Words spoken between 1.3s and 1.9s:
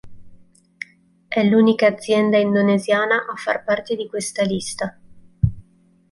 l'unica